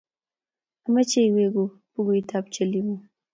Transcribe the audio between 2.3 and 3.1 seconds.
ap Chelimo